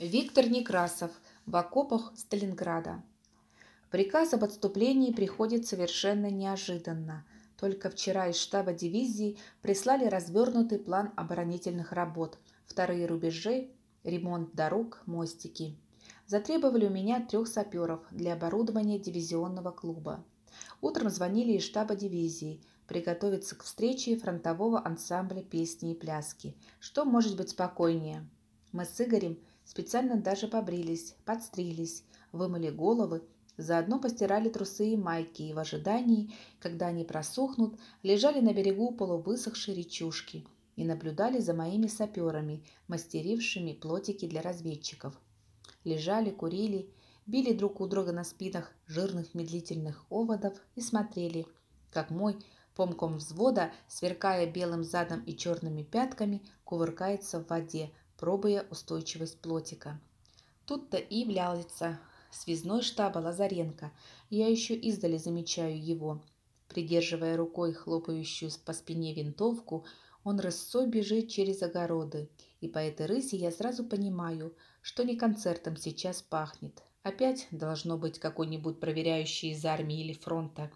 Виктор 0.00 0.48
Некрасов 0.48 1.10
в 1.44 1.54
окопах 1.54 2.14
Сталинграда. 2.16 3.02
Приказ 3.90 4.32
об 4.32 4.44
отступлении 4.44 5.12
приходит 5.12 5.66
совершенно 5.66 6.30
неожиданно. 6.30 7.26
Только 7.58 7.90
вчера 7.90 8.28
из 8.28 8.36
штаба 8.36 8.72
дивизии 8.72 9.36
прислали 9.60 10.06
развернутый 10.06 10.78
план 10.78 11.12
оборонительных 11.16 11.92
работ, 11.92 12.38
вторые 12.64 13.04
рубежи, 13.04 13.72
ремонт 14.02 14.54
дорог, 14.54 15.02
мостики. 15.04 15.76
Затребовали 16.26 16.86
у 16.86 16.90
меня 16.90 17.20
трех 17.20 17.46
саперов 17.46 18.00
для 18.10 18.32
оборудования 18.32 18.98
дивизионного 18.98 19.70
клуба. 19.70 20.24
Утром 20.80 21.10
звонили 21.10 21.58
из 21.58 21.62
штаба 21.62 21.94
дивизии 21.94 22.62
приготовиться 22.86 23.54
к 23.54 23.64
встрече 23.64 24.16
фронтового 24.16 24.82
ансамбля 24.82 25.42
песни 25.42 25.92
и 25.92 25.94
пляски. 25.94 26.56
Что 26.78 27.04
может 27.04 27.36
быть 27.36 27.50
спокойнее? 27.50 28.26
Мы 28.72 28.86
с 28.86 28.98
Игорем 28.98 29.38
специально 29.70 30.16
даже 30.16 30.48
побрились, 30.48 31.14
подстрились, 31.24 32.02
вымыли 32.32 32.70
головы, 32.70 33.22
заодно 33.56 34.00
постирали 34.00 34.48
трусы 34.48 34.94
и 34.94 34.96
майки 34.96 35.42
и 35.42 35.52
в 35.52 35.60
ожидании, 35.60 36.34
когда 36.58 36.88
они 36.88 37.04
просохнут, 37.04 37.78
лежали 38.02 38.40
на 38.40 38.52
берегу 38.52 38.90
полувысохшей 38.90 39.76
речушки 39.76 40.44
и 40.74 40.84
наблюдали 40.84 41.38
за 41.38 41.54
моими 41.54 41.86
саперами, 41.86 42.64
мастерившими 42.88 43.72
плотики 43.72 44.26
для 44.26 44.42
разведчиков. 44.42 45.14
Лежали, 45.84 46.30
курили, 46.30 46.90
били 47.26 47.52
друг 47.52 47.80
у 47.80 47.86
друга 47.86 48.10
на 48.10 48.24
спинах 48.24 48.72
жирных 48.88 49.34
медлительных 49.34 50.04
оводов 50.10 50.60
и 50.74 50.80
смотрели, 50.80 51.46
как 51.92 52.10
мой 52.10 52.36
помком 52.74 53.18
взвода, 53.18 53.70
сверкая 53.86 54.50
белым 54.50 54.82
задом 54.82 55.22
и 55.22 55.36
черными 55.36 55.84
пятками, 55.84 56.42
кувыркается 56.64 57.38
в 57.38 57.46
воде, 57.46 57.92
пробуя 58.20 58.66
устойчивость 58.70 59.40
плотика. 59.40 59.98
Тут-то 60.66 60.98
и 60.98 61.20
является 61.20 61.98
связной 62.30 62.82
штаба 62.82 63.18
Лазаренко. 63.18 63.92
Я 64.28 64.46
еще 64.46 64.74
издали 64.74 65.16
замечаю 65.16 65.82
его. 65.82 66.22
Придерживая 66.68 67.38
рукой 67.38 67.72
хлопающую 67.72 68.50
по 68.66 68.74
спине 68.74 69.14
винтовку, 69.14 69.86
он 70.22 70.38
рысцой 70.38 70.86
бежит 70.86 71.30
через 71.30 71.62
огороды. 71.62 72.28
И 72.60 72.68
по 72.68 72.78
этой 72.78 73.06
рысе 73.06 73.38
я 73.38 73.50
сразу 73.50 73.84
понимаю, 73.84 74.54
что 74.82 75.02
не 75.02 75.16
концертом 75.16 75.78
сейчас 75.78 76.20
пахнет. 76.20 76.82
Опять 77.02 77.48
должно 77.50 77.96
быть 77.96 78.18
какой-нибудь 78.18 78.80
проверяющий 78.80 79.52
из 79.52 79.64
армии 79.64 80.04
или 80.04 80.12
фронта. 80.12 80.70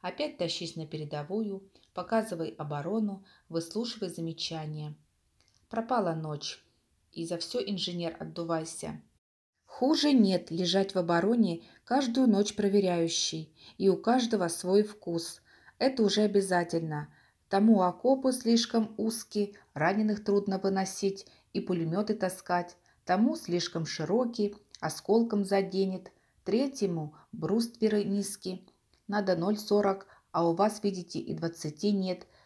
Опять 0.00 0.38
тащись 0.38 0.74
на 0.74 0.86
передовую, 0.86 1.70
показывай 1.92 2.48
оборону, 2.48 3.26
выслушивай 3.50 4.08
замечания. 4.08 4.96
Пропала 5.68 6.14
ночь 6.14 6.64
и 7.18 7.26
за 7.26 7.36
все 7.38 7.58
инженер 7.58 8.16
отдувайся. 8.20 9.02
Хуже 9.66 10.12
нет 10.12 10.52
лежать 10.52 10.94
в 10.94 10.98
обороне 10.98 11.62
каждую 11.84 12.28
ночь 12.28 12.54
проверяющий, 12.54 13.52
и 13.76 13.88
у 13.88 13.96
каждого 13.96 14.46
свой 14.46 14.84
вкус. 14.84 15.42
Это 15.78 16.04
уже 16.04 16.22
обязательно. 16.22 17.12
Тому 17.48 17.82
окопы 17.82 18.30
слишком 18.30 18.94
узкие, 18.96 19.54
раненых 19.74 20.22
трудно 20.22 20.58
выносить 20.58 21.26
и 21.52 21.60
пулеметы 21.60 22.14
таскать. 22.14 22.76
Тому 23.04 23.34
слишком 23.34 23.84
широкий, 23.84 24.54
осколком 24.78 25.44
заденет. 25.44 26.12
Третьему 26.44 27.16
брустверы 27.32 28.04
низкие. 28.04 28.60
Надо 29.08 29.32
0,40, 29.32 30.04
а 30.30 30.48
у 30.48 30.54
вас, 30.54 30.84
видите, 30.84 31.18
и 31.18 31.34
20 31.34 31.82
нет– 31.94 32.28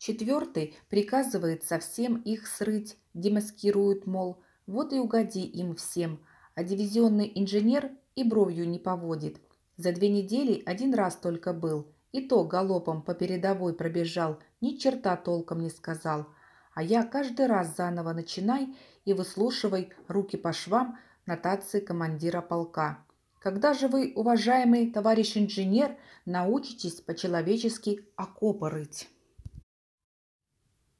Четвертый 0.00 0.78
приказывает 0.88 1.62
совсем 1.62 2.22
их 2.22 2.46
срыть, 2.46 2.96
демаскирует, 3.12 4.06
мол, 4.06 4.38
вот 4.66 4.94
и 4.94 4.98
угоди 4.98 5.44
им 5.44 5.76
всем, 5.76 6.20
а 6.54 6.64
дивизионный 6.64 7.30
инженер 7.34 7.90
и 8.14 8.24
бровью 8.24 8.66
не 8.66 8.78
поводит. 8.78 9.36
За 9.76 9.92
две 9.92 10.08
недели 10.08 10.62
один 10.64 10.94
раз 10.94 11.16
только 11.16 11.52
был, 11.52 11.86
и 12.12 12.26
то 12.26 12.44
галопом 12.44 13.02
по 13.02 13.12
передовой 13.12 13.74
пробежал, 13.74 14.38
ни 14.62 14.78
черта 14.78 15.18
толком 15.18 15.60
не 15.60 15.68
сказал. 15.68 16.28
А 16.74 16.82
я 16.82 17.02
каждый 17.02 17.44
раз 17.44 17.76
заново 17.76 18.14
начинай 18.14 18.74
и 19.04 19.12
выслушивай 19.12 19.90
руки 20.08 20.38
по 20.38 20.54
швам 20.54 20.98
нотации 21.26 21.80
командира 21.80 22.40
полка. 22.40 23.04
Когда 23.38 23.74
же 23.74 23.86
вы, 23.86 24.14
уважаемый 24.16 24.90
товарищ 24.90 25.36
инженер, 25.36 25.94
научитесь 26.24 27.02
по-человечески 27.02 28.06
окопы 28.16 28.70
рыть? 28.70 29.06